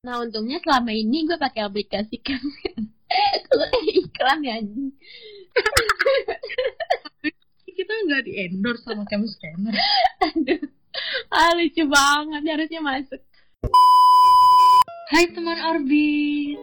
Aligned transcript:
Nah 0.00 0.16
untungnya 0.16 0.56
selama 0.64 0.96
ini 0.96 1.28
gue 1.28 1.36
pakai 1.36 1.68
aplikasi 1.68 2.24
kan. 2.24 2.40
Kalau 3.52 3.68
iklan 3.84 4.40
ya 4.40 4.56
anjing. 4.56 4.96
Kita 7.76 7.92
nggak 8.08 8.24
di 8.24 8.32
endorse 8.48 8.88
sama 8.88 9.04
cam 9.12 9.28
scanner. 9.28 9.76
Aduh. 10.24 10.64
Ah, 11.28 11.52
lucu 11.52 11.84
banget 11.84 12.42
harusnya 12.48 12.80
masuk. 12.80 13.20
Hai 15.12 15.28
teman 15.36 15.60
Orbit. 15.68 16.56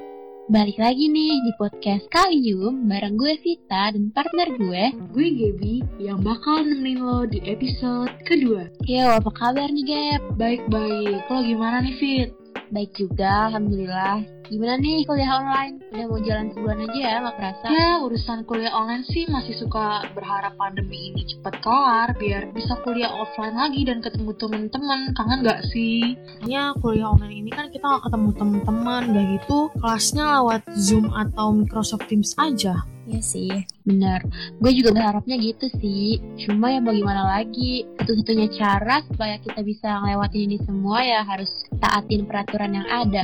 Balik 0.49 0.81
lagi 0.81 1.05
nih 1.05 1.38
di 1.38 1.51
podcast 1.61 2.09
Kalium 2.09 2.89
bareng 2.89 3.21
gue 3.21 3.38
Vita 3.45 3.93
dan 3.93 4.09
partner 4.17 4.49
gue. 4.57 4.83
Gue 5.13 5.27
Gaby 5.29 5.85
yang 6.01 6.25
bakal 6.25 6.65
nemenin 6.65 7.05
lo 7.05 7.29
di 7.29 7.38
episode 7.45 8.17
kedua. 8.25 8.65
Yo, 8.89 9.13
apa 9.13 9.29
kabar 9.29 9.69
nih 9.69 9.85
Gap? 9.85 10.25
Baik-baik. 10.41 11.21
Lo 11.29 11.45
gimana 11.45 11.85
nih 11.85 11.97
Fit? 12.01 12.46
Baik 12.68 12.91
juga, 12.99 13.47
Alhamdulillah. 13.47 14.27
Gimana 14.47 14.79
nih 14.79 15.04
kuliah 15.04 15.43
online? 15.43 15.79
Udah 15.91 16.05
mau 16.07 16.19
jalan 16.23 16.47
sebulan 16.55 16.79
aja 16.87 17.00
ya, 17.00 17.15
gak 17.19 17.36
kerasa? 17.36 17.65
Ya, 17.68 17.89
urusan 18.00 18.39
kuliah 18.47 18.71
online 18.75 19.04
sih 19.07 19.28
masih 19.28 19.55
suka 19.60 20.07
berharap 20.15 20.55
pandemi 20.55 21.11
ini 21.11 21.27
cepat 21.27 21.60
kelar 21.64 22.15
biar 22.15 22.51
bisa 22.55 22.79
kuliah 22.83 23.11
offline 23.11 23.55
lagi 23.55 23.83
dan 23.83 24.00
ketemu 24.00 24.32
temen-temen. 24.39 25.15
Kangen 25.15 25.43
gak 25.43 25.68
sih? 25.71 26.15
Ya, 26.47 26.71
kuliah 26.79 27.11
online 27.11 27.47
ini 27.47 27.51
kan 27.51 27.71
kita 27.71 27.83
gak 27.83 28.07
ketemu 28.07 28.29
temen-temen. 28.36 29.02
Gak 29.15 29.25
gitu, 29.36 29.60
kelasnya 29.79 30.25
lewat 30.39 30.61
Zoom 30.75 31.11
atau 31.11 31.52
Microsoft 31.52 32.08
Teams 32.08 32.36
aja. 32.39 32.88
Iya 33.08 33.22
sih, 33.23 33.52
benar. 33.88 34.20
Gue 34.59 34.75
juga 34.75 34.92
berharapnya 34.92 35.39
gitu 35.39 35.72
sih. 35.80 36.20
Cuma 36.44 36.75
ya 36.75 36.84
bagaimana 36.84 37.39
lagi? 37.39 37.88
Satu-satunya 38.03 38.52
cara 38.52 39.00
supaya 39.08 39.39
kita 39.39 39.64
bisa 39.64 40.03
ngelewatin 40.03 40.44
ini 40.52 40.58
semua 40.67 41.00
ya 41.08 41.23
harus 41.23 41.47
taatin 41.80 42.28
peraturan 42.28 42.75
yang 42.75 42.88
ada. 42.92 43.23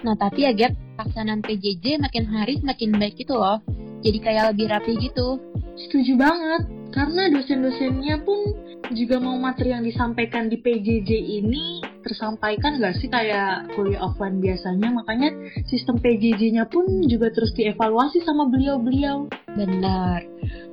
Nah 0.00 0.16
tapi 0.16 0.48
ya 0.48 0.56
Gap, 0.56 0.72
pelaksanaan 0.96 1.44
PJJ 1.44 2.00
makin 2.00 2.24
hari 2.24 2.56
semakin 2.64 2.96
baik 2.96 3.20
gitu 3.20 3.36
loh. 3.36 3.60
Jadi 4.00 4.18
kayak 4.24 4.56
lebih 4.56 4.72
rapi 4.72 4.92
gitu. 4.96 5.36
Setuju 5.76 6.16
banget, 6.16 6.62
karena 6.94 7.28
dosen-dosennya 7.28 8.24
pun 8.24 8.56
juga 8.96 9.20
mau 9.20 9.36
materi 9.36 9.72
yang 9.76 9.84
disampaikan 9.84 10.48
di 10.48 10.60
PJJ 10.60 11.10
ini 11.12 11.82
tersampaikan 12.04 12.78
gak 12.78 13.00
sih 13.00 13.08
kayak 13.08 13.72
kuliah 13.72 14.04
offline 14.04 14.38
biasanya 14.38 14.92
makanya 14.92 15.32
sistem 15.66 15.96
PJJ-nya 15.98 16.68
pun 16.68 16.84
juga 17.08 17.32
terus 17.32 17.56
dievaluasi 17.56 18.20
sama 18.22 18.46
beliau-beliau 18.52 19.26
Benar. 19.54 20.20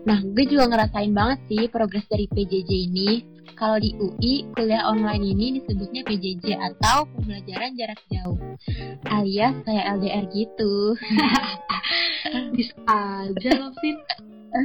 Nah, 0.09 0.19
gue 0.25 0.45
juga 0.49 0.65
ngerasain 0.65 1.13
banget 1.13 1.39
sih 1.45 1.69
progres 1.69 2.05
dari 2.09 2.25
PJJ 2.25 2.71
ini. 2.89 3.11
Kalau 3.53 3.77
di 3.77 3.93
UI, 3.93 4.49
kuliah 4.57 4.89
online 4.89 5.21
ini 5.21 5.61
disebutnya 5.61 6.01
PJJ 6.01 6.57
atau 6.57 7.05
pembelajaran 7.13 7.77
jarak 7.77 8.01
jauh. 8.09 8.41
Alias 9.05 9.53
kayak 9.61 10.01
LDR 10.01 10.25
gitu. 10.33 10.97
bisa 12.57 12.73
aja 12.89 13.51
loh 13.61 13.73
Fit 13.77 14.01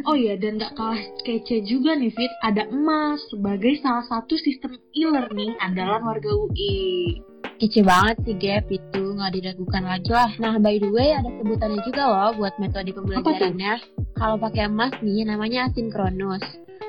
Oh 0.07 0.19
iya, 0.19 0.35
dan 0.35 0.59
gak 0.59 0.75
kalah 0.75 0.99
kece 1.23 1.63
juga 1.63 1.95
nih 1.95 2.11
Fit, 2.11 2.33
ada 2.43 2.67
emas 2.75 3.23
sebagai 3.31 3.79
salah 3.79 4.03
satu 4.11 4.35
sistem 4.35 4.75
e-learning 4.99 5.55
andalan 5.63 6.03
warga 6.03 6.27
UI. 6.27 7.23
Kece 7.57 7.87
banget 7.87 8.17
sih 8.27 8.37
Gap 8.37 8.67
itu, 8.69 9.03
nggak 9.17 9.33
diragukan 9.33 9.87
lagi 9.87 10.11
lah. 10.11 10.31
Nah, 10.43 10.59
by 10.59 10.77
the 10.83 10.91
way, 10.91 11.15
ada 11.15 11.31
sebutannya 11.41 11.81
juga 11.87 12.03
loh 12.05 12.31
buat 12.37 12.55
metode 12.59 12.91
pembelajarannya. 12.93 13.75
Kalau 14.19 14.37
pakai 14.37 14.69
emas 14.69 14.93
nih, 15.01 15.25
namanya 15.25 15.71
asinkronus. 15.71 16.45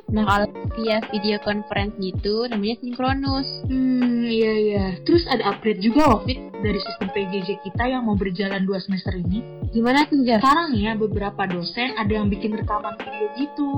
Nah, 0.08 0.23
kalau 0.23 0.47
via 0.80 1.03
video 1.11 1.36
conference 1.44 1.91
gitu, 2.00 2.47
namanya 2.47 2.80
sinkronus. 2.80 3.47
Hmm, 3.67 4.23
iya 4.23 4.53
iya. 4.55 4.86
Terus 5.03 5.27
ada 5.27 5.52
upgrade 5.52 5.83
juga 5.83 6.08
loh 6.08 6.22
Fit 6.23 6.39
dari 6.63 6.80
sistem 6.80 7.11
PJJ 7.11 7.59
kita 7.67 7.83
yang 7.91 8.08
mau 8.08 8.16
berjalan 8.16 8.63
dua 8.63 8.80
semester 8.80 9.11
ini. 9.19 9.44
Gimana 9.75 10.08
tuh, 10.08 10.23
Gap? 10.23 10.39
Sekarang 10.39 10.72
ya, 10.80 10.95
beberapa 10.95 11.44
dosen 11.52 11.91
ada 12.00 12.08
yang 12.08 12.31
bikin 12.31 12.55
rekaman 12.55 12.95
video 13.03 13.28
gitu, 13.35 13.69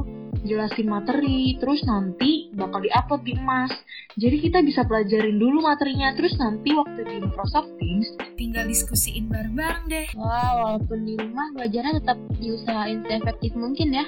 jelasin 0.45 0.88
materi, 0.88 1.57
terus 1.57 1.81
nanti 1.90 2.53
bakal 2.53 2.85
diupload 2.85 3.22
di 3.25 3.34
emas. 3.34 3.73
Jadi 4.13 4.38
kita 4.38 4.61
bisa 4.61 4.85
pelajarin 4.85 5.41
dulu 5.41 5.66
materinya, 5.66 6.13
terus 6.13 6.38
nanti 6.38 6.78
waktu 6.78 7.09
di 7.09 7.25
Microsoft 7.25 7.73
Teams 7.81 8.06
tinggal 8.38 8.69
diskusiin 8.69 9.34
bareng-bareng 9.34 9.85
deh. 9.90 10.07
Wah, 10.13 10.78
walaupun 10.78 11.09
di 11.09 11.17
rumah 11.17 11.50
belajarnya 11.57 12.06
tetap 12.06 12.17
diusahain 12.38 13.01
seefektif 13.09 13.51
mungkin 13.57 13.97
ya. 13.97 14.06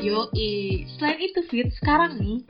Yoi, 0.00 0.88
selain 0.96 1.20
itu 1.20 1.40
Fit, 1.52 1.68
sekarang 1.76 2.16
nih 2.16 2.40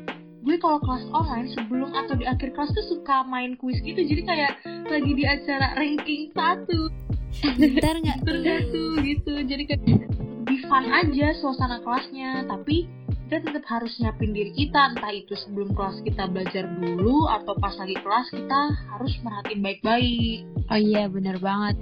gue 0.41 0.57
kalau 0.57 0.81
kelas 0.81 1.05
online 1.13 1.53
sebelum 1.53 1.93
atau 1.93 2.17
di 2.17 2.25
akhir 2.25 2.57
kelas 2.57 2.73
tuh 2.73 2.87
suka 2.89 3.27
main 3.29 3.59
kuis 3.61 3.77
gitu. 3.85 4.01
Jadi 4.01 4.23
kayak 4.25 4.53
lagi 4.89 5.13
di 5.13 5.25
acara 5.29 5.77
ranking 5.77 6.33
satu. 6.33 6.89
Bentar 7.61 7.95
nggak? 8.01 8.19
Tuh? 8.73 8.95
Gitu. 9.05 9.33
Jadi 9.45 9.63
kayak 9.69 9.83
lebih 9.85 10.61
fun 10.67 10.89
aja 10.89 11.37
suasana 11.39 11.79
kelasnya. 11.85 12.49
Tapi 12.49 12.89
kita 13.29 13.47
tetap 13.47 13.65
harus 13.69 13.93
nyiapin 14.01 14.33
diri 14.33 14.53
kita. 14.57 14.97
Entah 14.97 15.13
itu 15.13 15.37
sebelum 15.37 15.77
kelas 15.77 16.01
kita 16.03 16.25
belajar 16.33 16.65
dulu 16.81 17.29
atau 17.29 17.55
pas 17.61 17.77
lagi 17.77 17.97
kelas 18.01 18.27
kita 18.33 18.61
harus 18.97 19.13
merhatiin 19.21 19.61
baik-baik. 19.61 20.39
Oh 20.73 20.81
iya, 20.81 21.07
bener 21.07 21.37
banget. 21.39 21.77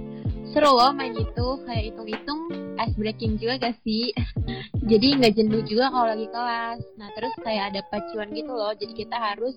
Seru 0.49 0.71
loh 0.73 0.91
main 0.97 1.13
itu, 1.13 1.47
kayak 1.65 1.83
hitung-hitung 1.93 2.41
ice 2.81 2.95
breaking 2.97 3.37
juga 3.37 3.69
gak 3.69 3.75
sih? 3.85 4.09
jadi 4.91 5.07
nggak 5.21 5.33
jenuh 5.37 5.61
juga 5.69 5.93
kalau 5.93 6.07
lagi 6.09 6.27
kelas. 6.29 6.79
Nah 6.97 7.09
terus 7.13 7.33
kayak 7.45 7.75
ada 7.75 7.81
pacuan 7.93 8.33
gitu 8.33 8.49
loh, 8.49 8.73
jadi 8.73 8.93
kita 8.97 9.17
harus 9.17 9.53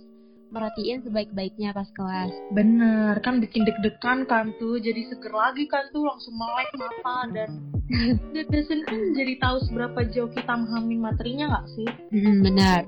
merhatiin 0.52 1.00
sebaik-baiknya 1.00 1.72
pas 1.72 1.88
kelas. 1.97 2.28
bener 2.52 3.16
kan 3.25 3.41
bikin 3.41 3.64
deg-degan 3.64 4.28
kan 4.28 4.52
tuh 4.60 4.76
jadi 4.76 5.08
seger 5.08 5.32
lagi 5.32 5.64
kan 5.64 5.88
tuh 5.97 6.04
langsung 6.04 6.36
melek 6.36 6.69
mata 6.76 7.25
dan 7.32 7.50
dan 8.36 8.47
dosen 8.52 8.84
kan 8.84 9.00
jadi 9.16 9.41
tahu 9.41 9.64
seberapa 9.64 10.04
jauh 10.12 10.28
kita 10.28 10.52
memahami 10.52 11.00
materinya 11.00 11.56
nggak 11.56 11.66
sih 11.72 11.88
Hmm, 12.12 12.44
benar. 12.44 12.84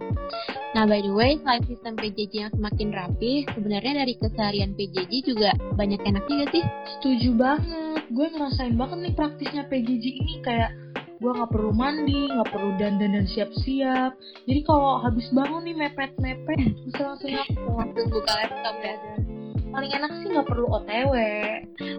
Nah, 0.74 0.84
by 0.84 1.00
the 1.00 1.14
way, 1.14 1.38
selain 1.40 1.62
sistem 1.64 1.94
PJJ 1.94 2.32
yang 2.34 2.52
semakin 2.52 2.90
rapi, 2.90 3.46
sebenarnya 3.54 4.04
dari 4.04 4.18
keseharian 4.18 4.74
PJJ 4.74 5.12
juga 5.22 5.54
banyak 5.78 6.02
enaknya 6.02 6.44
gak 6.44 6.50
sih? 6.50 6.64
Setuju 6.98 7.30
banget. 7.38 7.93
Gue 8.12 8.26
ngerasain 8.28 8.76
banget 8.76 8.98
nih 9.00 9.14
praktisnya 9.16 9.62
PJJ 9.70 10.04
ini 10.20 10.34
kayak 10.44 10.70
gue 11.22 11.30
nggak 11.32 11.52
perlu 11.56 11.72
mandi, 11.72 12.28
nggak 12.28 12.50
perlu 12.52 12.76
dandan 12.76 13.16
dan 13.16 13.26
siap-siap. 13.30 14.12
Jadi 14.44 14.60
kalau 14.68 15.00
habis 15.00 15.24
bangun 15.32 15.64
nih 15.64 15.76
mepet-mepet, 15.78 16.60
bisa 16.84 17.00
langsung. 17.00 17.32
Langsung 17.80 18.06
buka 18.12 18.32
laptop 18.44 18.76
ya. 18.84 18.96
Paling 19.74 19.90
enak 19.90 20.10
sih 20.22 20.28
nggak 20.30 20.46
perlu 20.46 20.66
OTW. 20.70 21.12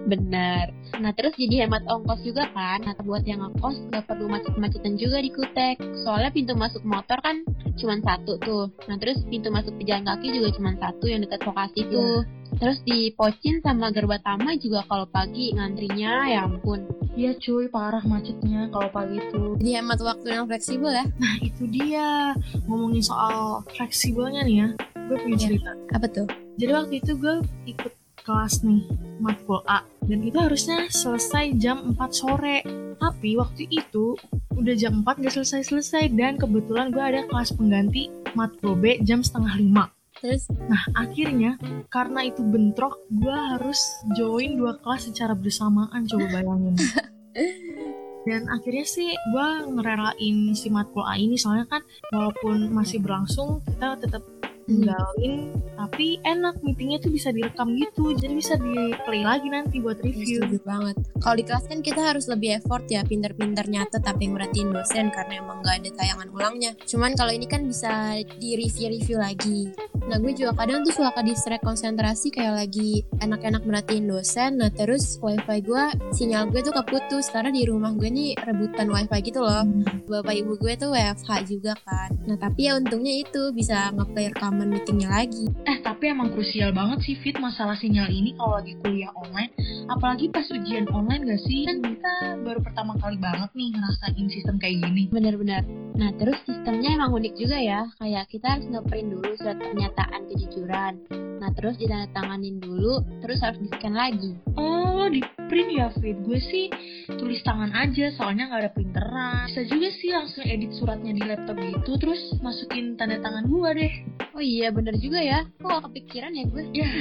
Benar. 0.08 0.66
Nah, 0.96 1.12
terus 1.12 1.36
jadi 1.36 1.68
hemat 1.68 1.84
ongkos 1.86 2.24
juga 2.24 2.48
kan. 2.56 2.80
Nah, 2.82 2.96
buat 3.04 3.28
yang 3.28 3.44
ngekos 3.44 3.92
nggak 3.92 4.06
perlu 4.08 4.32
macet-macetan 4.32 4.96
juga 4.96 5.20
di 5.20 5.30
Kutek. 5.30 5.76
Soalnya 6.08 6.32
pintu 6.32 6.56
masuk 6.56 6.88
motor 6.88 7.20
kan 7.20 7.44
cuma 7.76 8.00
satu 8.00 8.40
tuh. 8.40 8.72
Nah, 8.88 8.96
terus 8.96 9.20
pintu 9.28 9.52
masuk 9.52 9.76
pejalan 9.76 10.08
kaki 10.08 10.32
juga 10.32 10.56
cuma 10.56 10.72
satu 10.80 11.06
yang 11.06 11.20
dekat 11.20 11.44
lokasi 11.44 11.84
tuh. 11.92 12.24
Terus 12.56 12.80
di 12.88 13.12
Pocin 13.12 13.60
sama 13.60 13.92
Gerbatama 13.92 14.56
juga 14.56 14.88
kalau 14.88 15.04
pagi 15.12 15.52
ngantrinya 15.52 16.32
ya 16.32 16.48
ampun. 16.48 16.88
Iya 17.16 17.36
cuy, 17.36 17.68
parah 17.68 18.04
macetnya 18.04 18.72
kalau 18.72 18.88
pagi 18.92 19.20
tuh. 19.32 19.60
Jadi 19.60 19.72
hemat 19.76 20.00
waktu 20.00 20.28
yang 20.32 20.48
fleksibel 20.48 20.92
ya. 20.92 21.04
Nah 21.20 21.36
itu 21.44 21.64
dia 21.68 22.32
ngomongin 22.68 23.04
soal 23.04 23.64
fleksibelnya 23.76 24.48
nih 24.48 24.56
ya. 24.64 24.68
Gue 25.12 25.18
punya 25.20 25.36
Iya. 25.36 25.44
cerita. 25.44 25.72
Apa 25.92 26.08
tuh? 26.08 26.28
Jadi 26.56 26.72
waktu 26.72 26.94
itu 27.04 27.12
gue 27.20 27.36
ikut 27.68 27.94
kelas 28.26 28.66
nih 28.66 28.82
matkul 29.22 29.62
A 29.70 29.86
dan 30.08 30.20
itu 30.26 30.38
harusnya 30.40 30.88
selesai 30.90 31.56
jam 31.60 31.94
4 31.94 32.10
sore. 32.10 32.64
Tapi 32.96 33.36
waktu 33.36 33.68
itu 33.70 34.16
udah 34.56 34.76
jam 34.80 35.04
4 35.04 35.22
gak 35.22 35.36
selesai-selesai 35.36 36.16
dan 36.16 36.40
kebetulan 36.40 36.90
gue 36.90 37.04
ada 37.04 37.22
kelas 37.28 37.54
pengganti 37.54 38.08
matkul 38.34 38.74
B 38.80 39.04
jam 39.04 39.20
setengah 39.20 39.60
5. 39.60 40.24
Terus 40.24 40.48
Nah 40.72 40.84
akhirnya 40.96 41.60
karena 41.92 42.24
itu 42.26 42.42
bentrok 42.42 43.04
gue 43.12 43.36
harus 43.36 43.78
join 44.16 44.56
dua 44.56 44.80
kelas 44.80 45.12
secara 45.12 45.36
bersamaan 45.36 46.08
coba 46.08 46.26
bayangin. 46.32 46.76
Dan 48.26 48.50
akhirnya 48.50 48.90
sih 48.90 49.14
gue 49.14 49.50
ngerelain 49.70 50.38
si 50.58 50.74
matkul 50.74 51.06
A 51.06 51.14
ini 51.14 51.38
soalnya 51.38 51.70
kan 51.70 51.86
walaupun 52.10 52.74
masih 52.74 52.98
berlangsung 52.98 53.62
kita 53.70 54.02
tetap 54.02 54.26
tinggalin 54.66 55.54
tapi 55.76 56.18
enak 56.26 56.58
meetingnya 56.66 56.98
tuh 57.04 57.12
bisa 57.14 57.30
direkam 57.30 57.78
gitu 57.78 58.18
jadi 58.18 58.34
bisa 58.34 58.54
di 58.58 58.96
play 59.06 59.22
lagi 59.22 59.48
nanti 59.52 59.78
buat 59.78 60.02
review 60.02 60.46
Setuju 60.46 60.62
banget. 60.62 60.96
Kalau 61.22 61.36
di 61.36 61.44
kelas 61.44 61.66
kan 61.66 61.80
kita 61.82 62.02
harus 62.02 62.26
lebih 62.30 62.62
effort 62.62 62.86
ya, 62.86 63.02
pinter-pinter 63.02 63.66
nyatet 63.66 64.02
tapi 64.06 64.30
merhatiin 64.30 64.70
dosen 64.70 65.10
karena 65.10 65.42
emang 65.42 65.64
nggak 65.66 65.76
ada 65.82 65.90
tayangan 65.98 66.30
ulangnya. 66.30 66.72
Cuman 66.86 67.18
kalau 67.18 67.32
ini 67.34 67.48
kan 67.50 67.66
bisa 67.66 68.20
di 68.38 68.54
review-review 68.60 69.18
lagi. 69.18 69.74
Nah 70.10 70.18
gue 70.18 70.34
juga 70.34 70.58
kadang 70.58 70.82
tuh 70.82 70.94
suka 70.98 71.22
distract 71.22 71.62
konsentrasi 71.62 72.34
kayak 72.34 72.66
lagi 72.66 73.06
enak-enak 73.22 73.62
merhatiin 73.68 74.10
dosen. 74.10 74.58
Nah 74.58 74.74
terus 74.74 75.22
wifi 75.22 75.62
gue, 75.62 75.84
sinyal 76.16 76.50
gue 76.50 76.66
tuh 76.66 76.74
keputus 76.74 77.30
karena 77.30 77.54
di 77.54 77.70
rumah 77.70 77.94
gue 77.94 78.10
nih 78.10 78.34
rebutan 78.42 78.90
wifi 78.90 79.20
gitu 79.30 79.46
loh. 79.46 79.62
Bapak 80.10 80.34
ibu 80.34 80.58
gue 80.58 80.74
tuh 80.74 80.90
WFH 80.96 81.30
juga 81.46 81.78
kan. 81.86 82.10
Nah 82.26 82.38
tapi 82.42 82.72
ya 82.72 82.80
untungnya 82.80 83.14
itu 83.22 83.54
bisa 83.54 83.94
ngeplay 83.94 84.32
rekaman 84.34 84.56
rekaman 84.56 84.72
meetingnya 84.72 85.10
lagi. 85.12 85.46
Eh 85.66 85.78
tapi 85.84 86.14
emang 86.14 86.32
krusial 86.32 86.72
banget 86.72 87.04
sih 87.04 87.16
Fit 87.20 87.36
masalah 87.42 87.76
sinyal 87.76 88.08
ini 88.08 88.38
kalau 88.38 88.62
lagi 88.62 88.78
kuliah 88.86 89.12
online. 89.18 89.52
Apalagi 89.92 90.32
pas 90.32 90.48
ujian 90.48 90.88
online 90.94 91.28
gak 91.28 91.42
sih? 91.44 91.66
Kan 91.66 91.82
kita 91.84 92.14
baru 92.46 92.60
pertama 92.64 92.94
kali 93.02 93.18
banget 93.18 93.50
nih 93.58 93.74
ngerasain 93.74 94.28
sistem 94.30 94.56
kayak 94.62 94.86
gini. 94.86 95.10
Bener-bener. 95.10 95.66
Nah 95.98 96.14
terus 96.16 96.38
sistemnya 96.46 96.94
emang 96.96 97.12
unik 97.20 97.34
juga 97.36 97.58
ya. 97.58 97.90
Kayak 97.98 98.26
kita 98.32 98.48
harus 98.54 98.66
ngeprint 98.70 99.08
dulu 99.12 99.30
surat 99.36 99.58
pernyataan 99.60 99.95
kejujuran. 100.36 100.94
Nah 101.40 101.52
terus 101.54 101.76
ditandatanganin 101.80 102.60
dulu, 102.60 103.04
terus 103.24 103.40
harus 103.44 103.60
di-scan 103.60 103.96
lagi. 103.96 104.36
Oh, 104.56 105.08
di 105.08 105.22
print 105.48 105.70
ya 105.72 105.88
Fit. 106.00 106.18
Gue 106.24 106.40
sih 106.40 106.72
tulis 107.16 107.44
tangan 107.44 107.72
aja, 107.76 108.12
soalnya 108.16 108.52
nggak 108.52 108.62
ada 108.66 108.72
printeran. 108.72 109.46
Bisa 109.52 109.64
juga 109.68 109.88
sih 110.00 110.10
langsung 110.12 110.44
edit 110.48 110.72
suratnya 110.76 111.12
di 111.14 111.24
laptop 111.24 111.56
gitu, 111.60 111.92
terus 112.02 112.22
masukin 112.42 112.96
tanda 112.96 113.20
tangan 113.20 113.46
gue 113.48 113.70
deh. 113.78 113.94
Oh 114.36 114.44
iya 114.44 114.68
bener 114.68 115.00
juga 115.00 115.24
ya. 115.24 115.48
Kok 115.64 115.68
gak 115.70 115.84
kepikiran 115.92 116.32
ya 116.36 116.44
gue? 116.50 116.64
Ya. 116.76 116.88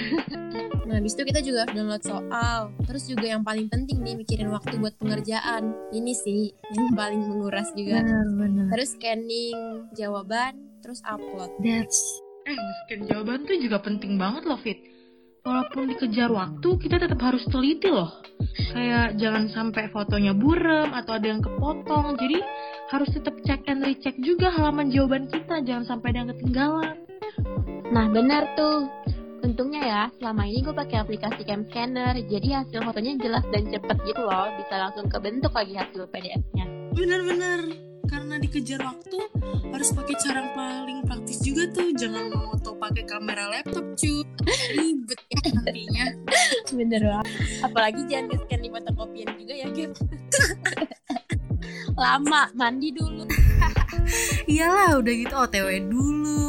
Nah 0.85 1.01
habis 1.01 1.17
itu 1.17 1.25
kita 1.25 1.41
juga 1.41 1.65
harus 1.65 1.75
download 1.81 2.05
soal. 2.05 2.69
Terus 2.85 3.09
juga 3.09 3.25
yang 3.25 3.41
paling 3.41 3.73
penting 3.73 4.05
nih 4.05 4.21
mikirin 4.21 4.53
waktu 4.53 4.77
buat 4.77 4.93
pengerjaan. 5.01 5.73
Ini 5.91 6.13
sih 6.13 6.53
yang 6.77 6.93
paling 7.01 7.25
menguras 7.25 7.73
juga. 7.73 8.05
benar. 8.05 8.69
Terus 8.69 8.93
scanning 8.95 9.89
jawaban, 9.97 10.61
terus 10.85 11.01
upload. 11.09 11.51
That's 11.65 12.24
eh 12.45 12.59
scan 12.85 13.01
jawaban 13.09 13.49
tuh 13.49 13.57
juga 13.57 13.81
penting 13.81 14.21
banget 14.21 14.45
loh 14.45 14.61
Fit. 14.61 14.77
Walaupun 15.45 15.93
dikejar 15.93 16.33
waktu, 16.33 16.69
kita 16.81 16.97
tetap 16.97 17.21
harus 17.21 17.45
teliti 17.53 17.93
loh. 17.93 18.09
Kayak 18.73 19.21
jangan 19.21 19.53
sampai 19.53 19.93
fotonya 19.93 20.33
burem 20.33 20.89
atau 20.97 21.21
ada 21.21 21.27
yang 21.29 21.45
kepotong. 21.45 22.17
Jadi 22.17 22.41
harus 22.89 23.13
tetap 23.13 23.37
cek 23.45 23.69
and 23.69 23.85
recheck 23.85 24.17
juga 24.25 24.49
halaman 24.49 24.89
jawaban 24.89 25.29
kita. 25.29 25.61
Jangan 25.61 25.85
sampai 25.85 26.17
ada 26.17 26.19
yang 26.25 26.31
ketinggalan. 26.33 26.97
Nah 27.93 28.09
bener 28.09 28.57
tuh. 28.57 28.89
Untungnya 29.45 29.85
ya, 29.85 30.03
selama 30.17 30.49
ini 30.49 30.65
gue 30.65 30.73
pakai 30.73 31.05
aplikasi 31.05 31.45
Cam 31.45 31.69
Scanner, 31.69 32.17
jadi 32.17 32.65
hasil 32.65 32.81
fotonya 32.81 33.21
jelas 33.21 33.45
dan 33.53 33.69
cepet 33.69 33.97
gitu 34.09 34.25
loh, 34.25 34.49
bisa 34.57 34.81
langsung 34.81 35.05
kebentuk 35.13 35.53
lagi 35.53 35.77
hasil 35.77 36.09
PDF-nya. 36.09 36.65
Bener-bener 36.97 37.94
karena 38.07 38.39
dikejar 38.41 38.81
waktu 38.81 39.19
harus 39.73 39.89
pakai 39.93 40.15
cara 40.21 40.39
yang 40.45 40.53
paling 40.57 40.99
praktis 41.05 41.39
juga 41.43 41.69
tuh 41.73 41.91
jangan 41.97 42.31
foto 42.31 42.77
pakai 42.79 43.05
kamera 43.05 43.51
laptop 43.51 43.87
cuy 43.97 44.23
ribet 44.77 45.21
ya 45.29 45.41
nantinya 45.53 46.07
Bener 46.75 47.03
banget. 47.07 47.27
Apalagi 47.63 48.01
jangan 48.11 48.25
nge-scan 48.33 48.61
di 48.61 48.69
fotokopian 48.73 49.29
juga 49.39 49.55
ya, 49.55 49.69
Gap. 49.71 49.93
Lama, 52.03 52.43
mandi 52.59 52.89
dulu. 52.91 53.25
Iyalah 54.51 55.01
udah 55.01 55.13
gitu 55.15 55.35
otw 55.35 55.69
dulu 55.89 56.45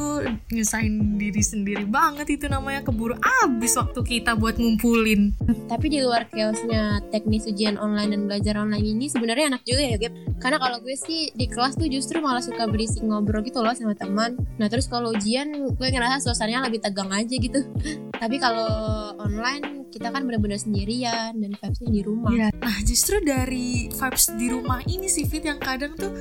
nyusahin 0.49 1.19
diri 1.19 1.43
sendiri 1.43 1.83
banget 1.85 2.39
itu 2.39 2.45
namanya 2.47 2.81
keburu 2.85 3.17
abis 3.43 3.77
waktu 3.77 3.99
kita 4.01 4.33
buat 4.37 4.57
ngumpulin 4.57 5.35
Tapi 5.65 5.89
di 5.89 5.99
luar 6.01 6.29
chaosnya 6.29 7.01
teknis 7.09 7.49
ujian 7.49 7.77
online 7.81 8.13
dan 8.13 8.21
belajar 8.29 8.53
online 8.61 8.85
ini 8.85 9.09
sebenarnya 9.09 9.49
enak 9.49 9.63
juga 9.65 9.81
ya, 9.81 9.97
Gap. 9.97 10.13
Karena 10.37 10.57
kalau 10.61 10.77
gue 10.77 10.93
sih 10.93 11.33
di 11.33 11.49
kelas 11.49 11.73
tuh 11.73 11.89
justru 11.89 12.21
malah 12.21 12.41
suka 12.41 12.69
berisik 12.69 13.01
ngobrol 13.01 13.41
gitu 13.41 13.65
loh 13.65 13.73
sama 13.73 13.97
teman. 13.97 14.37
Nah, 14.61 14.69
terus 14.69 14.85
kalau 14.85 15.13
ujian 15.13 15.51
gue 15.73 15.87
ngerasa 15.89 16.21
suasananya 16.21 16.69
lebih 16.69 16.85
tegang 16.85 17.09
aja 17.09 17.33
gitu. 17.33 17.65
Tapi 18.21 18.35
kalau 18.37 18.69
online 19.17 19.89
kita 19.89 20.11
kan 20.11 20.27
bener-bener 20.27 20.59
sendirian 20.59 21.33
dan 21.39 21.51
vibes-nya 21.55 21.89
di 21.89 22.01
rumah. 22.03 22.31
Iya. 22.31 22.51
Nah 22.59 22.77
justru 22.83 23.23
dari 23.23 23.87
vibes 23.87 24.25
di 24.35 24.47
rumah 24.51 24.83
ini 24.91 25.07
sih 25.07 25.23
Fit 25.23 25.47
yang 25.47 25.57
kadang 25.57 25.95
tuh 25.95 26.11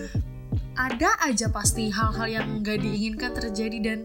ada 0.74 1.14
aja 1.22 1.46
pasti 1.50 1.88
hal-hal 1.90 2.26
yang 2.26 2.46
nggak 2.60 2.82
diinginkan 2.82 3.30
terjadi 3.34 3.78
dan 3.82 3.98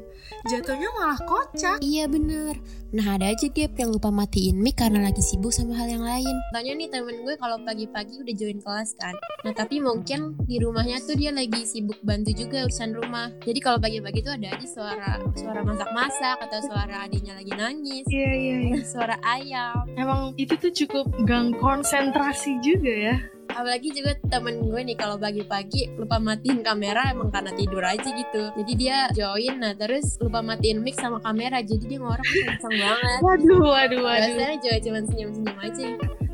jatuhnya 0.48 0.89
malah 0.94 1.19
kocak. 1.25 1.81
Iya 1.81 2.06
bener 2.06 2.57
Nah 2.89 3.18
ada 3.18 3.30
aja 3.30 3.45
Gap 3.54 3.77
yang 3.77 3.94
lupa 3.94 4.10
matiin 4.10 4.57
mic 4.66 4.81
karena 4.81 5.10
lagi 5.10 5.21
sibuk 5.21 5.54
sama 5.54 5.77
hal 5.77 5.86
yang 5.94 6.01
lain 6.01 6.33
Tanya 6.50 6.74
nih 6.74 6.89
temen 6.89 7.21
gue 7.21 7.38
kalau 7.38 7.62
pagi-pagi 7.62 8.18
udah 8.18 8.33
join 8.33 8.57
kelas 8.57 8.98
kan 8.98 9.13
Nah 9.45 9.54
tapi 9.54 9.77
mungkin 9.77 10.33
di 10.50 10.57
rumahnya 10.57 10.98
tuh 11.06 11.13
dia 11.13 11.30
lagi 11.30 11.69
sibuk 11.69 12.01
bantu 12.01 12.33
juga 12.33 12.66
urusan 12.66 12.98
rumah 12.98 13.30
Jadi 13.45 13.60
kalau 13.62 13.77
pagi-pagi 13.77 14.25
tuh 14.25 14.33
ada 14.33 14.57
aja 14.57 14.68
suara 14.68 15.12
suara 15.38 15.62
masak-masak 15.62 16.38
Atau 16.50 16.60
suara 16.66 17.06
adiknya 17.06 17.38
lagi 17.38 17.54
nangis 17.54 18.06
Iya 18.10 18.31
iya 18.33 18.57
iya. 18.74 18.77
Suara 18.81 19.21
ayam 19.21 19.86
Emang 19.94 20.33
itu 20.42 20.57
tuh 20.57 20.74
cukup 20.74 21.06
gang 21.30 21.54
konsentrasi 21.62 22.57
juga 22.66 22.89
ya. 22.89 23.18
Apalagi 23.50 23.90
juga 23.92 24.16
temen 24.30 24.62
gue 24.62 24.81
nih 24.86 24.98
kalau 24.98 25.18
pagi-pagi 25.18 25.92
lupa 25.98 26.22
matiin 26.22 26.62
kamera 26.62 27.10
emang 27.12 27.34
karena 27.34 27.51
tidur 27.57 27.84
aja 27.84 28.06
gitu 28.06 28.54
Jadi 28.56 28.72
dia 28.78 29.10
join 29.12 29.60
nah 29.60 29.74
terus 29.74 30.16
lupa 30.22 30.40
matiin 30.40 30.80
mic 30.80 30.96
sama 30.96 31.19
kamera 31.19 31.60
Jadi 31.60 31.84
dia 31.90 32.00
ngorok 32.00 32.24
kenceng 32.24 32.75
banget 32.78 33.19
Waduh 33.25 33.63
waduh 33.66 34.01
waduh. 34.06 34.30
Biasanya 34.31 34.57
juga 34.62 34.78
cuma 34.86 35.00
senyum-senyum 35.10 35.57
aja 35.60 35.88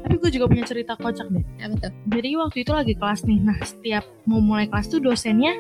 Tapi 0.06 0.16
gue 0.22 0.32
juga 0.38 0.46
punya 0.46 0.66
cerita 0.70 0.94
kocak 0.94 1.28
deh. 1.34 1.46
Apa 1.66 1.76
tuh? 1.90 1.92
Jadi 2.14 2.30
waktu 2.38 2.58
itu 2.62 2.72
lagi 2.78 2.94
kelas 2.94 3.26
nih. 3.26 3.40
Nah 3.42 3.58
setiap 3.66 4.06
mau 4.30 4.38
mulai 4.38 4.70
kelas 4.70 4.86
tuh 4.94 5.02
dosennya 5.02 5.58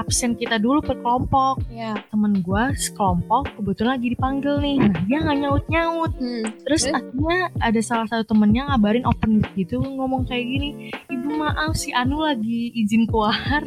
absen 0.00 0.32
kita 0.34 0.56
dulu 0.56 0.80
per 0.80 0.96
kelompok. 1.04 1.60
Ya 1.68 2.00
Temen 2.08 2.40
gue 2.40 2.64
sekelompok 2.80 3.52
kebetulan 3.60 4.00
lagi 4.00 4.08
dipanggil 4.16 4.54
nih. 4.58 4.76
Nah 4.80 5.00
dia 5.04 5.18
nggak 5.20 5.38
nyaut 5.44 5.64
nyaut. 5.68 6.12
hmm. 6.16 6.64
Terus 6.64 6.88
Terus? 6.88 6.96
akhirnya 6.96 7.42
ada 7.60 7.80
salah 7.84 8.06
satu 8.08 8.24
temennya 8.32 8.72
ngabarin 8.72 9.04
open 9.04 9.44
gitu 9.54 9.78
ngomong 9.84 10.24
kayak 10.24 10.46
gini, 10.48 10.68
ibu 11.12 11.28
maaf 11.36 11.76
si 11.76 11.92
Anu 11.92 12.24
lagi 12.24 12.72
izin 12.72 13.04
keluar 13.04 13.60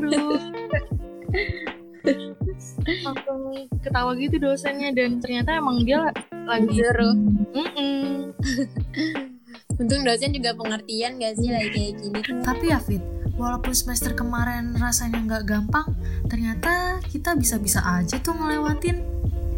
langsung 3.04 3.54
ketawa 3.80 4.12
gitu 4.20 4.36
dosennya 4.40 4.92
dan 4.92 5.24
ternyata 5.24 5.56
emang 5.60 5.84
dia 5.88 6.12
lagi 6.48 6.76
Seru. 6.84 7.12
Untung 9.74 10.06
dosen 10.06 10.30
juga 10.30 10.54
pengertian 10.54 11.18
gak 11.18 11.34
sih 11.42 11.50
lagi 11.50 11.74
kayak 11.74 11.94
gini 11.98 12.22
Tapi 12.46 12.66
ya 12.70 12.78
Fit, 12.78 13.02
walaupun 13.38 13.74
semester 13.74 14.14
kemarin 14.14 14.78
rasanya 14.78 15.20
nggak 15.24 15.44
gampang, 15.50 15.88
ternyata 16.30 17.02
kita 17.10 17.34
bisa-bisa 17.38 17.82
aja 17.82 18.18
tuh 18.22 18.34
ngelewatin. 18.38 19.14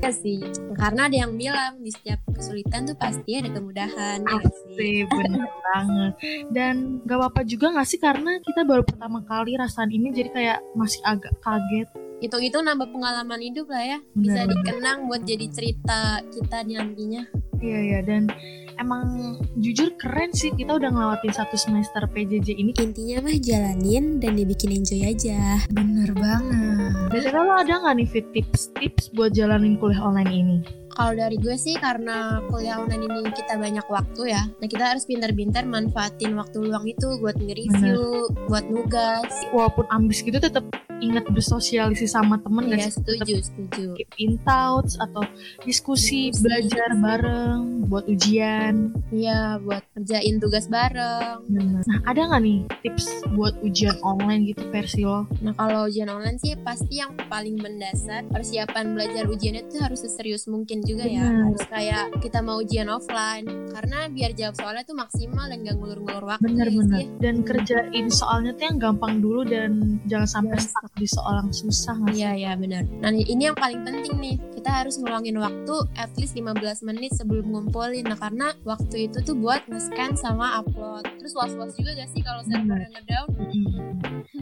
Iya 0.06 0.12
sih 0.22 0.38
Karena 0.77 1.10
ada 1.10 1.18
yang 1.18 1.33
bilang 1.33 1.81
di 1.81 1.89
setiap 1.89 2.22
kesulitan 2.30 2.86
tuh 2.86 2.94
pasti 2.94 3.42
ada 3.42 3.50
kemudahan 3.50 4.22
ya? 4.22 4.42
Sih, 4.77 5.01
bener 5.10 5.50
banget. 5.50 6.13
Dan 6.54 7.01
gak 7.10 7.18
apa-apa 7.18 7.42
juga 7.42 7.74
gak 7.74 7.89
sih 7.89 7.98
karena 7.98 8.38
kita 8.38 8.62
baru 8.69 8.86
pertama 8.86 9.25
kali 9.25 9.57
rasain 9.57 9.89
ini 9.89 10.13
jadi 10.13 10.30
kayak 10.30 10.60
masih 10.78 11.01
agak 11.01 11.33
kaget. 11.42 11.89
Hitung-hitung 12.23 12.63
nambah 12.63 12.89
pengalaman 12.95 13.39
hidup 13.44 13.67
lah 13.67 13.83
ya 13.83 14.00
Bisa 14.15 14.47
Bener, 14.47 14.56
dikenang 14.56 15.12
buat 15.12 15.21
jadi 15.27 15.45
cerita 15.51 16.23
kita 16.31 16.63
nantinya 16.63 17.23
Iya 17.59 17.79
ya 17.81 18.00
dan 18.03 18.31
emang 18.79 19.39
jujur 19.59 19.95
keren 19.95 20.31
sih 20.35 20.51
kita 20.51 20.75
udah 20.75 20.91
ngelewatin 20.91 21.31
satu 21.31 21.56
semester 21.56 22.03
PJJ 22.12 22.59
ini. 22.59 22.75
Intinya 22.75 23.25
mah 23.25 23.37
jalanin 23.40 24.19
dan 24.19 24.35
dibikin 24.35 24.75
enjoy 24.75 25.01
aja 25.07 25.63
Bener 25.71 26.11
banget. 26.13 26.94
Jadi 27.16 27.28
lo 27.31 27.56
ada 27.56 27.73
nggak 27.80 27.95
nih 27.95 28.07
Fit 28.11 28.28
tips-tips 28.35 29.16
buat 29.16 29.31
jalanin 29.31 29.80
kuliah 29.80 30.04
online 30.04 30.31
ini? 30.35 30.57
Kalau 30.95 31.11
dari 31.11 31.35
gue 31.35 31.56
sih 31.59 31.75
karena 31.75 32.40
kuliah 32.47 32.80
online 32.80 33.04
ini 33.04 33.21
kita 33.35 33.59
banyak 33.59 33.83
waktu 33.92 34.31
ya 34.31 34.47
Nah 34.64 34.68
kita 34.71 34.95
harus 34.95 35.04
pintar-pintar 35.04 35.68
manfaatin 35.68 36.40
waktu 36.40 36.71
luang 36.71 36.87
itu 36.87 37.19
buat 37.19 37.35
nge-review, 37.35 38.31
buat 38.47 38.64
nugas 38.71 39.28
Walaupun 39.52 39.85
ambis 39.92 40.23
gitu 40.23 40.40
tetap 40.40 40.64
ingat 41.04 41.28
bersosialisasi 41.28 42.07
sama 42.07 42.40
temen 42.40 42.71
Iya 42.71 42.87
setuju, 42.87 43.44
setuju 43.44 43.83
keep 43.99 44.11
in 44.16 44.40
touch 44.47 44.95
atau 44.99 45.23
diskusi, 45.68 46.31
Diskusi. 46.31 46.42
belajar 46.44 46.90
bareng 46.99 47.85
buat 47.85 48.07
ujian. 48.09 48.95
Iya 49.14 49.61
buat 49.61 49.83
kerjain 49.94 50.42
tugas 50.42 50.66
bareng 50.71 51.45
Nah, 51.52 51.99
ada 52.07 52.21
nggak 52.31 52.42
nih 52.42 52.59
tips 52.81 53.06
buat 53.35 53.54
ujian 53.61 53.99
online 54.02 54.49
gitu 54.49 54.64
versi 54.71 55.04
lo? 55.06 55.28
Nah 55.44 55.54
kalau 55.59 55.85
ujian 55.92 56.09
online 56.09 56.40
sih 56.42 56.56
pasti 56.64 57.04
yang 57.04 57.14
paling 57.28 57.59
mendasar 57.59 58.25
persiapan 58.31 58.95
belajar 58.97 59.28
ujiannya 59.30 59.68
tuh 59.69 59.83
harus 59.83 60.02
seserius 60.02 60.47
mungkin 60.49 60.81
juga 60.85 61.04
ya 61.04 61.25
Benar. 61.25 61.44
harus 61.44 61.63
kayak 61.68 62.04
kita 62.21 62.39
mau 62.39 62.57
ujian 62.57 62.87
offline 62.87 63.45
karena 63.69 63.97
biar 64.07 64.31
jawab 64.31 64.56
soalnya 64.56 64.83
tuh 64.83 64.95
maksimal 64.95 65.45
dan 65.45 65.57
gak 65.61 65.75
ngulur-ngulur 65.75 66.23
waktu 66.23 66.45
ya 66.45 66.49
Bener-bener. 66.63 66.95
sih. 66.95 67.06
Dan 67.18 67.35
kerjain 67.42 68.07
soalnya 68.07 68.51
tuh 68.54 68.65
yang 68.65 68.77
gampang 68.77 69.13
dulu 69.18 69.42
dan 69.44 69.71
jangan 70.06 70.30
sampai 70.31 70.54
Yes. 70.56 70.71
stuck 70.71 70.94
di 70.95 71.07
soal 71.07 71.33
yang 71.37 71.51
susah 71.51 71.95
nggak? 71.97 72.13
Iya 72.13 72.31
iya 72.35 72.51
benar. 72.56 72.83
Nah 72.95 73.11
ini 73.11 73.44
yang 73.44 73.56
paling 73.56 73.81
penting 73.81 74.15
nih 74.15 74.35
kita 74.54 74.69
harus 74.71 74.95
ngulangin 74.95 75.35
waktu 75.35 75.75
at 75.94 76.13
least 76.15 76.33
15 76.33 76.56
menit 76.83 77.11
sebelum 77.13 77.45
ngumpulin. 77.47 78.06
Nah 78.06 78.15
karena 78.15 78.54
waktu 78.63 79.09
itu 79.09 79.19
tuh 79.19 79.35
buat 79.35 79.65
nge-scan 79.65 80.15
sama 80.15 80.57
upload. 80.57 81.04
Terus 81.18 81.33
was-was 81.33 81.73
juga 81.73 81.92
gak 81.95 82.09
sih 82.09 82.21
kalau 82.21 82.42
servernya 82.44 82.89
ngedown? 82.92 83.27
Mm-mm. 83.35 83.83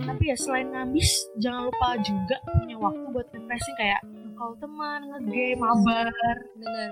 Tapi 0.03 0.23
ya 0.25 0.35
selain 0.35 0.67
ngabis, 0.67 1.09
jangan 1.38 1.67
lupa 1.67 1.95
juga 2.00 2.35
punya 2.51 2.75
waktu 2.75 3.05
buat 3.09 3.27
refreshing 3.29 3.77
kayak 3.77 4.01
call 4.43 4.59
teman, 4.59 5.07
ngegame, 5.07 5.55
mabar, 5.55 6.35
bener 6.59 6.91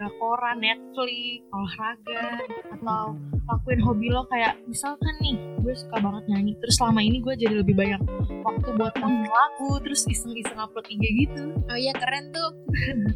drakoran, 0.00 0.56
Netflix, 0.64 1.44
olahraga, 1.52 2.24
atau 2.72 3.12
lakuin 3.52 3.84
hobi 3.84 4.08
lo 4.08 4.24
kayak 4.32 4.56
misalkan 4.64 5.12
nih 5.20 5.36
gue 5.60 5.76
suka 5.76 6.00
banget 6.00 6.24
nyanyi 6.32 6.56
terus 6.56 6.80
selama 6.80 7.04
ini 7.04 7.20
gue 7.20 7.36
jadi 7.36 7.60
lebih 7.60 7.76
banyak 7.76 8.00
waktu 8.40 8.68
buat 8.80 8.96
nonton 8.96 9.28
lagu 9.28 9.76
terus 9.84 10.08
iseng-iseng 10.08 10.56
upload 10.56 10.88
IG 10.88 11.04
gitu. 11.28 11.52
Oh 11.68 11.76
iya 11.76 11.92
keren 11.92 12.32
tuh. 12.32 12.50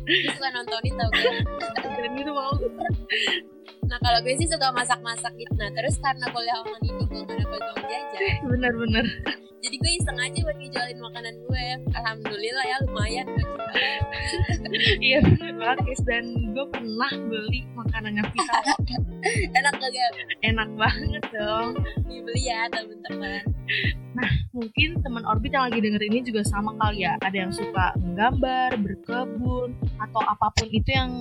Gue 0.04 0.28
suka 0.28 0.52
nontonin 0.52 0.94
tau 1.00 1.10
gue 1.16 1.32
dan 2.04 2.10
gitu 2.20 2.30
mau 2.36 2.52
nah 3.90 3.98
kalau 3.98 4.22
gue 4.22 4.34
sih 4.38 4.46
suka 4.46 4.70
masak-masak 4.70 5.34
gitu. 5.34 5.50
Nah 5.58 5.66
terus 5.74 5.98
karena 5.98 6.30
kuliah 6.30 6.62
online 6.62 6.86
ini 6.86 7.04
gue 7.10 7.22
gak 7.26 7.36
dapet 7.42 7.60
uang 7.60 7.82
jajan. 7.90 8.38
Bener-bener 8.46 9.06
jadi 9.60 9.76
gue 9.76 9.92
iseng 9.98 10.18
aja 10.22 10.38
buat 10.46 10.56
ngejualin 10.56 10.98
makanan 11.02 11.34
gue. 11.42 11.66
Alhamdulillah 11.98 12.64
ya 12.64 12.76
lumayan 12.86 13.26
iya 15.00 15.18
bener 15.22 15.54
banget 15.56 15.98
dan 16.06 16.24
gue 16.52 16.66
pernah 16.70 17.12
beli 17.28 17.60
makanannya 17.74 18.24
Vita 18.30 18.58
enak 19.58 19.74
gak 19.76 19.90
gak 19.90 20.10
enak 20.46 20.68
banget 20.78 21.24
dong. 21.34 21.70
Dibeli 22.06 22.42
ya 22.46 22.70
teman-teman. 22.72 23.42
Nah 24.16 24.30
mungkin 24.54 25.02
teman 25.04 25.24
orbit 25.28 25.52
yang 25.52 25.68
lagi 25.68 25.80
denger 25.82 26.02
ini 26.08 26.18
juga 26.24 26.42
sama 26.46 26.72
kali 26.80 27.04
ya. 27.04 27.18
Ada 27.20 27.36
yang 27.48 27.52
suka 27.52 27.94
menggambar 28.00 28.80
berkebun 28.80 29.76
atau 30.00 30.22
apa 30.24 30.46
pun 30.56 30.68
itu 30.72 30.90
yang 30.90 31.12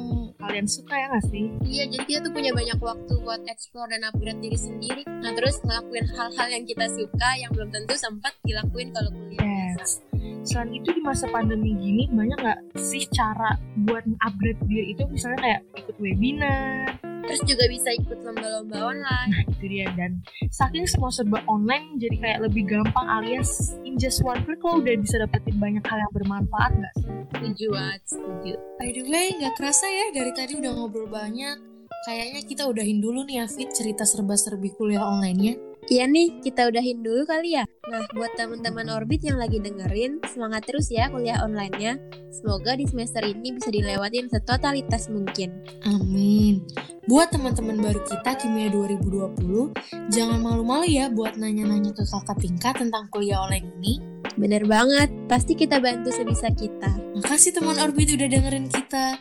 kalian 0.49 0.65
suka 0.65 0.97
ya 0.97 1.05
gak 1.13 1.25
sih? 1.29 1.45
Iya 1.61 1.83
jadi 1.93 2.03
kita 2.09 2.19
tuh 2.25 2.33
punya 2.33 2.51
banyak 2.57 2.79
waktu 2.81 3.13
buat 3.21 3.41
explore 3.45 3.93
dan 3.93 4.01
upgrade 4.09 4.41
diri 4.41 4.57
sendiri. 4.57 5.01
Nah 5.05 5.31
terus 5.37 5.61
ngelakuin 5.61 6.09
hal-hal 6.09 6.47
yang 6.49 6.65
kita 6.65 6.85
suka 6.89 7.29
yang 7.37 7.53
belum 7.53 7.69
tentu 7.69 7.93
sempat 7.93 8.33
dilakuin 8.41 8.89
kalau 8.89 9.13
kuliah. 9.13 9.77
Yes. 9.77 10.01
Selain 10.43 10.71
itu 10.75 10.89
di 10.91 11.01
masa 11.05 11.29
pandemi 11.31 11.71
gini 11.77 12.03
banyak 12.11 12.37
nggak 12.41 12.59
sih 12.81 13.05
cara 13.13 13.55
buat 13.87 14.03
upgrade 14.25 14.59
diri 14.67 14.97
itu? 14.97 15.07
Misalnya 15.07 15.39
kayak 15.39 15.61
ikut 15.79 15.95
webinar, 16.01 16.98
terus 17.29 17.41
juga 17.45 17.65
bisa 17.69 17.89
ikut 17.93 18.17
lomba-lomba 18.25 18.77
online 18.81 19.29
Nah 19.29 19.41
itu 19.45 19.65
dia 19.69 19.87
dan 19.93 20.17
saking 20.49 20.89
semua 20.89 21.13
serba 21.13 21.45
online 21.45 22.01
jadi 22.01 22.17
kayak 22.17 22.39
lebih 22.49 22.65
gampang 22.65 23.05
alias 23.05 23.77
in 23.85 24.01
just 24.01 24.25
one 24.25 24.41
click 24.43 24.59
lo 24.65 24.81
udah 24.81 24.97
bisa 24.97 25.21
dapetin 25.21 25.61
banyak 25.61 25.85
hal 25.85 25.97
yang 26.01 26.13
bermanfaat 26.17 26.73
gak 26.73 26.93
sih? 26.97 27.07
setuju 27.29 27.65
banget 27.77 28.01
setuju 28.09 28.53
By 28.79 28.95
the 28.95 29.03
way, 29.11 29.35
nggak 29.35 29.59
kerasa 29.59 29.91
ya 29.91 30.07
dari 30.15 30.31
tadi 30.31 30.55
udah 30.55 30.71
ngobrol 30.71 31.11
banyak. 31.11 31.59
Kayaknya 32.07 32.41
kita 32.47 32.63
udahin 32.63 33.03
dulu 33.03 33.27
nih 33.27 33.43
ya 33.43 33.45
Fit 33.51 33.67
cerita 33.75 34.07
serba-serbi 34.07 34.71
kuliah 34.71 35.03
online-nya. 35.03 35.68
Iya 35.89 36.05
nih, 36.05 36.45
kita 36.45 36.69
udahin 36.69 37.01
dulu 37.01 37.25
kali 37.25 37.57
ya. 37.57 37.65
Nah, 37.89 38.05
buat 38.13 38.37
teman-teman 38.37 38.93
Orbit 38.93 39.25
yang 39.25 39.41
lagi 39.41 39.57
dengerin, 39.57 40.21
semangat 40.29 40.69
terus 40.69 40.93
ya 40.93 41.09
kuliah 41.09 41.41
online-nya. 41.41 41.97
Semoga 42.29 42.77
di 42.77 42.85
semester 42.85 43.25
ini 43.25 43.57
bisa 43.57 43.73
dilewatin 43.73 44.29
setotalitas 44.29 45.09
mungkin. 45.09 45.49
Amin. 45.89 46.61
Buat 47.09 47.33
teman-teman 47.33 47.81
baru 47.81 48.05
kita 48.05 48.37
Kimia 48.37 48.69
2020, 48.69 49.73
jangan 50.13 50.37
malu-malu 50.37 50.85
ya 50.85 51.09
buat 51.09 51.41
nanya-nanya 51.41 51.97
ke 51.97 52.05
kakak 52.05 52.37
tingkat 52.37 52.77
tentang 52.77 53.09
kuliah 53.09 53.41
online 53.41 53.73
ini. 53.81 53.97
Bener 54.37 54.69
banget, 54.69 55.09
pasti 55.25 55.57
kita 55.57 55.81
bantu 55.81 56.13
sebisa 56.13 56.53
kita. 56.53 57.01
Makasih 57.17 57.57
teman 57.57 57.81
Orbit 57.81 58.13
udah 58.13 58.29
dengerin 58.29 58.69
kita. 58.69 59.17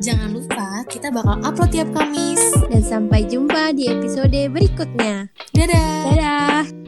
Jangan 0.00 0.32
lupa 0.32 0.80
kita 0.88 1.12
bakal 1.12 1.44
upload 1.44 1.76
tiap 1.76 1.92
Kamis. 1.92 2.40
Dan 2.72 2.80
sampai 2.80 3.28
jumpa 3.28 3.76
di 3.76 3.92
episode 3.92 4.32
berikutnya. 4.48 5.28
Dadah! 5.56 6.12
Dadah! 6.12 6.85